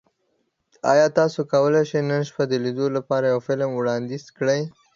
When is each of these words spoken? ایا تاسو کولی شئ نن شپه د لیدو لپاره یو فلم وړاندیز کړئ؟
ایا 0.91 1.07
تاسو 1.17 1.39
کولی 1.51 1.83
شئ 1.89 2.01
نن 2.09 2.21
شپه 2.29 2.43
د 2.47 2.53
لیدو 2.63 2.85
لپاره 2.97 3.25
یو 3.33 3.39
فلم 3.47 3.69
وړاندیز 3.75 4.23
کړئ؟ 4.37 4.61